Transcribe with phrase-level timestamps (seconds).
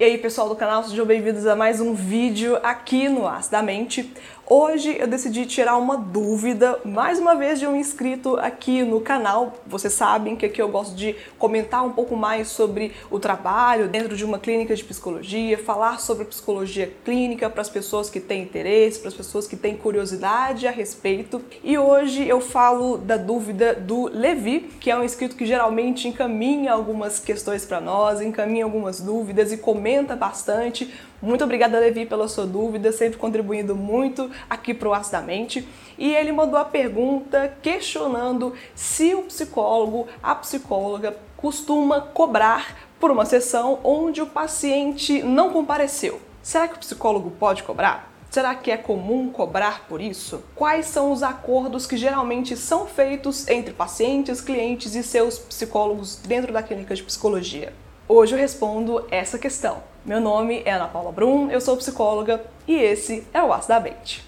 [0.00, 3.60] E aí pessoal do canal, sejam bem-vindos a mais um vídeo aqui no As da
[3.60, 4.08] Mente.
[4.50, 9.52] Hoje eu decidi tirar uma dúvida, mais uma vez, de um inscrito aqui no canal.
[9.66, 14.16] Vocês sabem que aqui eu gosto de comentar um pouco mais sobre o trabalho dentro
[14.16, 19.00] de uma clínica de psicologia, falar sobre psicologia clínica para as pessoas que têm interesse,
[19.00, 21.42] para as pessoas que têm curiosidade a respeito.
[21.62, 26.72] E hoje eu falo da dúvida do Levi, que é um inscrito que geralmente encaminha
[26.72, 30.90] algumas questões para nós, encaminha algumas dúvidas e comenta bastante.
[31.20, 35.66] Muito obrigada, Levi, pela sua dúvida, sempre contribuindo muito aqui para o Aço da Mente.
[35.98, 43.24] E ele mandou a pergunta questionando se o psicólogo, a psicóloga, costuma cobrar por uma
[43.24, 46.20] sessão onde o paciente não compareceu.
[46.40, 48.12] Será que o psicólogo pode cobrar?
[48.30, 50.44] Será que é comum cobrar por isso?
[50.54, 56.52] Quais são os acordos que geralmente são feitos entre pacientes, clientes e seus psicólogos dentro
[56.52, 57.72] da clínica de psicologia?
[58.06, 59.82] Hoje eu respondo essa questão.
[60.08, 63.78] Meu nome é Ana Paula Brum, eu sou psicóloga e esse é o As da
[63.78, 64.24] Mente.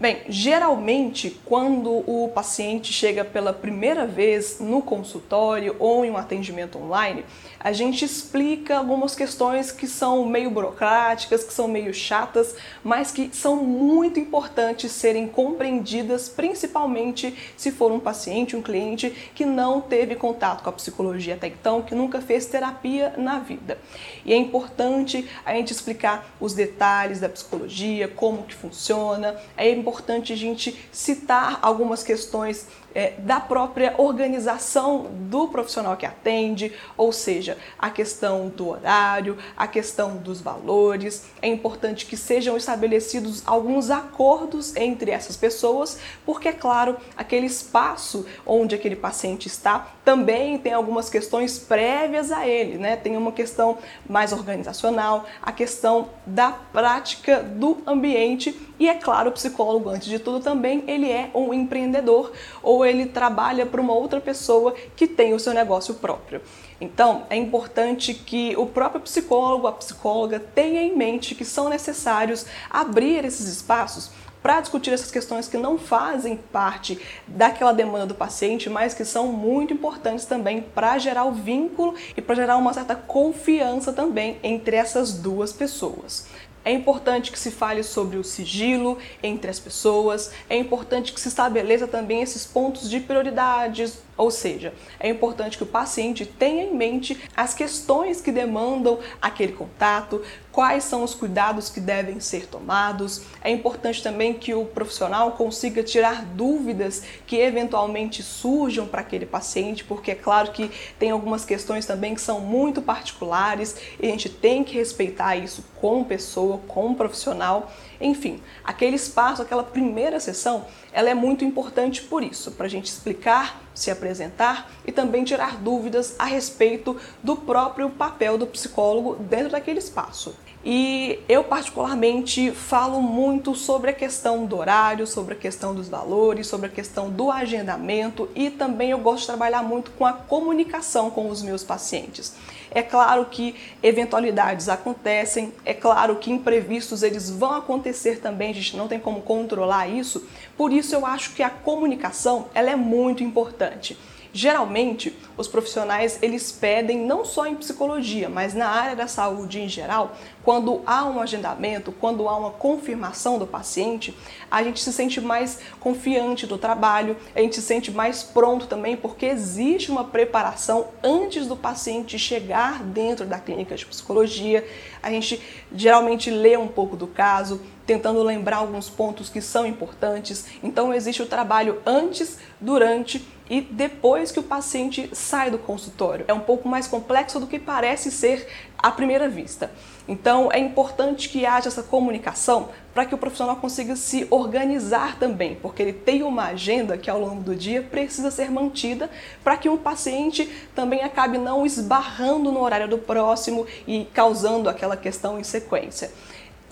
[0.00, 6.76] Bem, geralmente quando o paciente chega pela primeira vez no consultório ou em um atendimento
[6.80, 7.24] online,
[7.62, 13.30] a gente explica algumas questões que são meio burocráticas, que são meio chatas, mas que
[13.32, 20.16] são muito importantes serem compreendidas, principalmente se for um paciente, um cliente que não teve
[20.16, 23.78] contato com a psicologia até então, que nunca fez terapia na vida.
[24.24, 30.32] E é importante a gente explicar os detalhes da psicologia, como que funciona, é importante
[30.32, 37.58] a gente citar algumas questões é, da própria organização do profissional que atende, ou seja,
[37.78, 41.24] a questão do horário, a questão dos valores.
[41.40, 48.26] É importante que sejam estabelecidos alguns acordos entre essas pessoas, porque, é claro, aquele espaço
[48.46, 52.96] onde aquele paciente está também tem algumas questões prévias a ele, né?
[52.96, 59.32] Tem uma questão mais organizacional, a questão da prática do ambiente e, é claro, o
[59.32, 64.20] psicólogo, antes de tudo, também ele é um empreendedor ou ele trabalha para uma outra
[64.20, 66.42] pessoa que tem o seu negócio próprio.
[66.80, 72.44] Então, é importante que o próprio psicólogo, a psicóloga tenha em mente que são necessários
[72.68, 74.10] abrir esses espaços
[74.42, 79.28] para discutir essas questões que não fazem parte daquela demanda do paciente, mas que são
[79.28, 84.76] muito importantes também para gerar o vínculo e para gerar uma certa confiança também entre
[84.76, 86.26] essas duas pessoas.
[86.64, 91.28] É importante que se fale sobre o sigilo entre as pessoas, é importante que se
[91.28, 96.74] estabeleça também esses pontos de prioridades, ou seja, é importante que o paciente tenha em
[96.74, 103.22] mente as questões que demandam aquele contato, quais são os cuidados que devem ser tomados.
[103.42, 109.82] É importante também que o profissional consiga tirar dúvidas que eventualmente surjam para aquele paciente,
[109.82, 114.28] porque é claro que tem algumas questões também que são muito particulares e a gente
[114.28, 116.04] tem que respeitar isso com
[116.52, 117.70] pessoa, com profissional.
[118.00, 122.86] Enfim, aquele espaço, aquela primeira sessão, ela é muito importante por isso, para a gente
[122.86, 129.50] explicar, se apresentar e também tirar dúvidas a respeito do próprio papel do psicólogo dentro
[129.50, 130.34] daquele espaço.
[130.64, 136.46] E eu, particularmente, falo muito sobre a questão do horário, sobre a questão dos valores,
[136.46, 141.10] sobre a questão do agendamento e também eu gosto de trabalhar muito com a comunicação
[141.10, 142.34] com os meus pacientes.
[142.70, 148.76] É claro que eventualidades acontecem, é claro que imprevistos eles vão acontecer também, a gente
[148.76, 150.24] não tem como controlar isso,
[150.56, 153.98] por isso eu acho que a comunicação ela é muito importante.
[154.34, 159.68] Geralmente, os profissionais eles pedem não só em psicologia, mas na área da saúde em
[159.68, 164.16] geral, quando há um agendamento, quando há uma confirmação do paciente,
[164.50, 168.96] a gente se sente mais confiante do trabalho, a gente se sente mais pronto também,
[168.96, 174.66] porque existe uma preparação antes do paciente chegar dentro da clínica de psicologia.
[175.02, 175.40] A gente
[175.74, 180.46] geralmente lê um pouco do caso, tentando lembrar alguns pontos que são importantes.
[180.62, 186.24] Então existe o trabalho antes, durante e depois que o paciente sai do consultório.
[186.26, 188.48] É um pouco mais complexo do que parece ser
[188.78, 189.70] à primeira vista.
[190.08, 195.54] Então é importante que haja essa comunicação para que o profissional consiga se organizar também,
[195.54, 199.10] porque ele tem uma agenda que ao longo do dia precisa ser mantida
[199.44, 204.96] para que o paciente também acabe não esbarrando no horário do próximo e causando aquela
[204.96, 206.10] questão em sequência.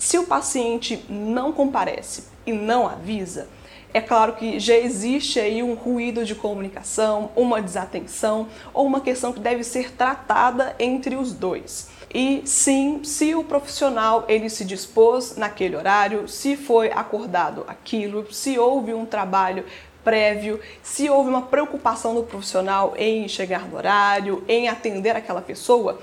[0.01, 3.47] Se o paciente não comparece e não avisa,
[3.93, 9.31] é claro que já existe aí um ruído de comunicação, uma desatenção ou uma questão
[9.31, 11.91] que deve ser tratada entre os dois.
[12.11, 18.57] E sim, se o profissional ele se dispôs naquele horário, se foi acordado aquilo, se
[18.57, 19.63] houve um trabalho
[20.03, 26.01] prévio, se houve uma preocupação do profissional em chegar no horário, em atender aquela pessoa,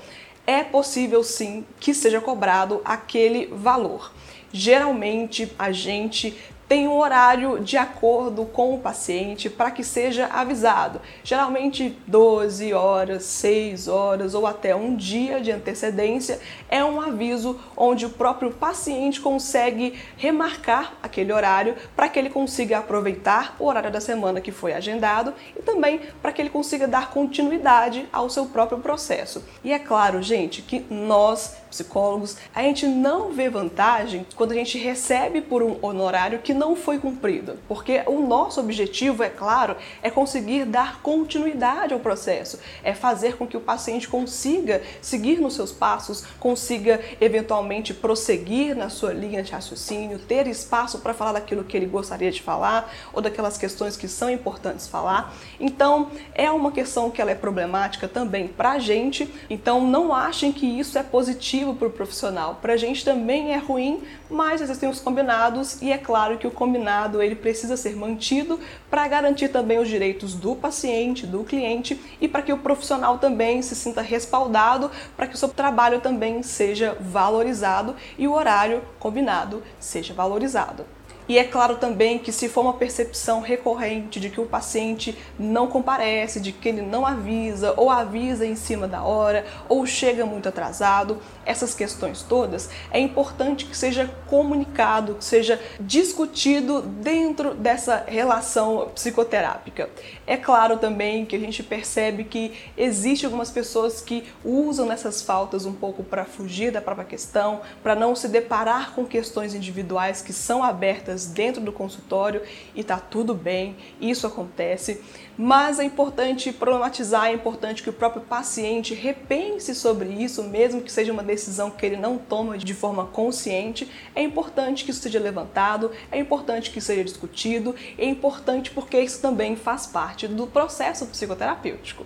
[0.49, 4.11] é possível sim que seja cobrado aquele valor.
[4.51, 6.35] Geralmente a gente
[6.69, 11.01] tem um horário de acordo com o paciente para que seja avisado.
[11.23, 16.39] Geralmente 12 horas, 6 horas ou até um dia de antecedência
[16.69, 22.77] é um aviso onde o próprio paciente consegue remarcar aquele horário para que ele consiga
[22.77, 27.09] aproveitar o horário da semana que foi agendado e também para que ele consiga dar
[27.09, 29.43] continuidade ao seu próprio processo.
[29.63, 34.77] E é claro, gente, que nós psicólogos, a gente não vê vantagem quando a gente
[34.77, 40.09] recebe por um honorário que não foi cumprido, porque o nosso objetivo, é claro, é
[40.09, 45.71] conseguir dar continuidade ao processo, é fazer com que o paciente consiga seguir nos seus
[45.71, 51.77] passos, consiga eventualmente prosseguir na sua linha de raciocínio, ter espaço para falar daquilo que
[51.77, 55.33] ele gostaria de falar ou daquelas questões que são importantes falar.
[55.59, 60.51] Então, é uma questão que ela é problemática também para a gente, então não achem
[60.51, 62.59] que isso é positivo para o profissional.
[62.61, 66.51] Para a gente também é ruim, mas existem os combinados e é claro que o
[66.51, 68.59] combinado ele precisa ser mantido
[68.89, 73.61] para garantir também os direitos do paciente, do cliente e para que o profissional também
[73.61, 79.63] se sinta respaldado, para que o seu trabalho também seja valorizado e o horário combinado
[79.79, 80.98] seja valorizado.
[81.29, 85.67] E é claro também que se for uma percepção recorrente de que o paciente não
[85.67, 90.49] comparece, de que ele não avisa, ou avisa em cima da hora, ou chega muito
[90.49, 98.89] atrasado, essas questões todas, é importante que seja comunicado, que seja discutido dentro dessa relação
[98.95, 99.87] psicoterápica.
[100.25, 105.63] É claro também que a gente percebe que existe algumas pessoas que usam essas faltas
[105.67, 110.33] um pouco para fugir da própria questão, para não se deparar com questões individuais que
[110.33, 112.41] são abertas dentro do consultório
[112.75, 115.01] e tá tudo bem, isso acontece,
[115.37, 120.91] mas é importante problematizar, é importante que o próprio paciente repense sobre isso, mesmo que
[120.91, 125.19] seja uma decisão que ele não toma de forma consciente, é importante que isso seja
[125.19, 131.05] levantado, é importante que seja discutido, é importante porque isso também faz parte do processo
[131.05, 132.05] psicoterapêutico.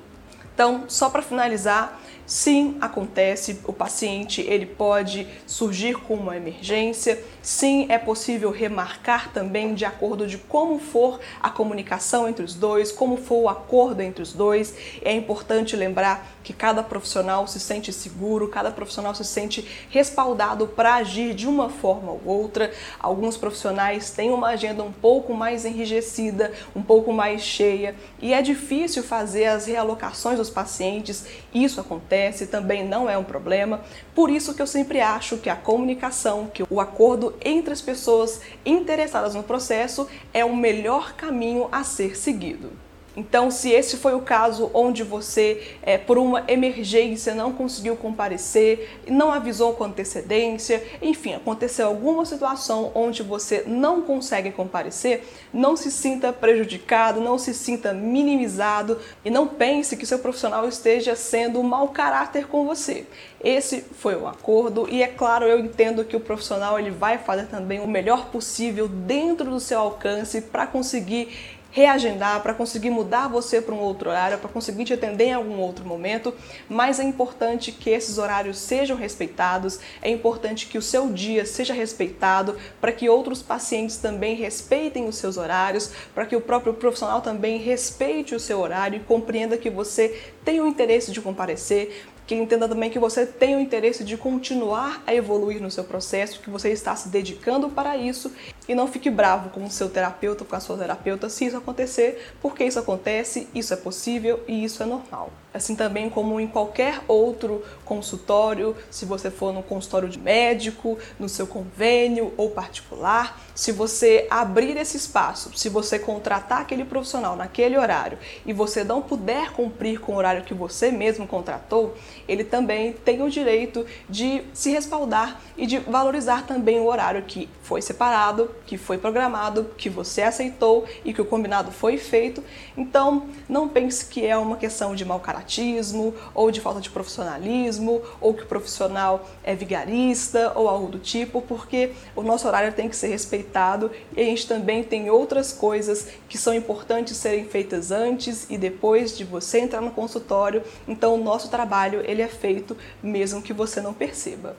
[0.53, 7.85] Então, só para finalizar, sim, acontece, o paciente ele pode surgir com uma emergência, sim,
[7.89, 13.17] é possível remarcar também de acordo de como for a comunicação entre os dois, como
[13.17, 14.73] for o acordo entre os dois.
[15.03, 20.95] É importante lembrar que cada profissional se sente seguro, cada profissional se sente respaldado para
[20.95, 22.71] agir de uma forma ou outra.
[22.99, 28.41] Alguns profissionais têm uma agenda um pouco mais enrijecida, um pouco mais cheia, e é
[28.41, 31.25] difícil fazer as realocações dos pacientes.
[31.53, 33.81] Isso acontece, também não é um problema.
[34.13, 38.41] Por isso que eu sempre acho que a comunicação, que o acordo entre as pessoas
[38.65, 42.71] interessadas no processo é o melhor caminho a ser seguido.
[43.15, 48.97] Então, se esse foi o caso onde você, é, por uma emergência, não conseguiu comparecer,
[49.07, 55.23] não avisou com antecedência, enfim, aconteceu alguma situação onde você não consegue comparecer,
[55.53, 61.15] não se sinta prejudicado, não se sinta minimizado e não pense que seu profissional esteja
[61.15, 63.05] sendo um mau caráter com você.
[63.43, 67.45] Esse foi o acordo e é claro, eu entendo que o profissional ele vai fazer
[67.47, 73.59] também o melhor possível dentro do seu alcance para conseguir reagendar, para conseguir mudar você
[73.59, 76.31] para um outro horário, para conseguir te atender em algum outro momento,
[76.69, 81.73] mas é importante que esses horários sejam respeitados, é importante que o seu dia seja
[81.73, 87.21] respeitado, para que outros pacientes também respeitem os seus horários, para que o próprio profissional
[87.21, 92.35] também respeite o seu horário e compreenda que você tem o interesse de comparecer, que
[92.35, 96.49] entenda também que você tem o interesse de continuar a evoluir no seu processo, que
[96.49, 98.31] você está se dedicando para isso
[98.67, 102.33] e não fique bravo com o seu terapeuta, com a sua terapeuta, se isso acontecer,
[102.41, 105.31] porque isso acontece, isso é possível e isso é normal.
[105.53, 111.29] Assim também como em qualquer outro consultório, se você for no consultório de médico, no
[111.29, 117.77] seu convênio ou particular, se você abrir esse espaço, se você contratar aquele profissional naquele
[117.77, 121.95] horário e você não puder cumprir com o horário que você mesmo contratou,
[122.27, 127.47] ele também tem o direito de se respaldar e de valorizar também o horário que
[127.61, 132.43] foi separado, que foi programado, que você aceitou e que o combinado foi feito.
[132.77, 138.01] Então, não pense que é uma questão de mau caratismo ou de falta de profissionalismo
[138.19, 142.89] ou que o profissional é vigarista ou algo do tipo, porque o nosso horário tem
[142.89, 147.91] que ser respeitado e a gente também tem outras coisas que são importantes serem feitas
[147.91, 150.63] antes e depois de você entrar no consultório.
[150.87, 154.55] Então, o nosso trabalho ele é feito mesmo que você não perceba.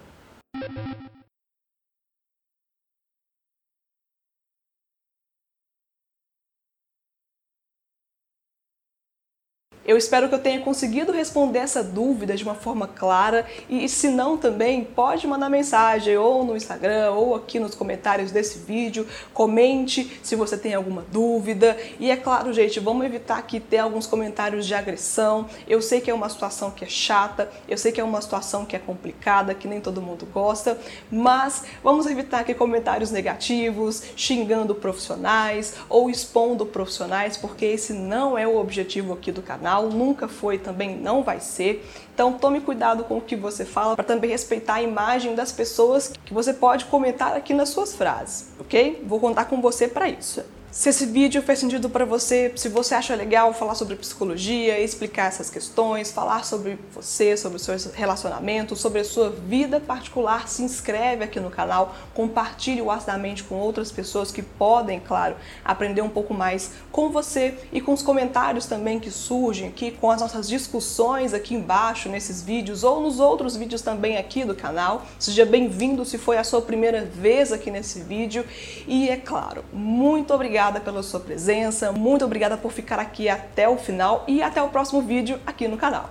[9.86, 13.44] Eu espero que eu tenha conseguido responder essa dúvida de uma forma clara.
[13.68, 18.60] E se não também pode mandar mensagem ou no Instagram ou aqui nos comentários desse
[18.60, 21.76] vídeo, comente se você tem alguma dúvida.
[22.00, 25.46] E é claro, gente, vamos evitar que ter alguns comentários de agressão.
[25.68, 28.64] Eu sei que é uma situação que é chata, eu sei que é uma situação
[28.64, 30.78] que é complicada, que nem todo mundo gosta,
[31.12, 38.46] mas vamos evitar que comentários negativos, xingando profissionais ou expondo profissionais, porque esse não é
[38.46, 41.84] o objetivo aqui do canal nunca foi, também não vai ser.
[42.14, 46.12] Então tome cuidado com o que você fala para também respeitar a imagem das pessoas
[46.24, 49.02] que você pode comentar aqui nas suas frases, ok?
[49.06, 50.42] Vou contar com você para isso.
[50.74, 55.28] Se esse vídeo fez sentido para você, se você acha legal falar sobre psicologia, explicar
[55.28, 61.22] essas questões, falar sobre você, sobre seus relacionamentos, sobre a sua vida particular, se inscreve
[61.22, 66.34] aqui no canal, compartilhe o Acidamente com outras pessoas que podem, claro, aprender um pouco
[66.34, 71.32] mais com você e com os comentários também que surgem aqui, com as nossas discussões
[71.32, 75.06] aqui embaixo nesses vídeos ou nos outros vídeos também aqui do canal.
[75.20, 78.44] Seja bem-vindo se foi a sua primeira vez aqui nesse vídeo
[78.88, 83.68] e, é claro, muito obrigada obrigada pela sua presença, muito obrigada por ficar aqui até
[83.68, 86.08] o final e até o próximo vídeo aqui no canal.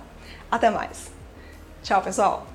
[0.50, 1.10] Até mais.
[1.82, 2.53] Tchau, pessoal!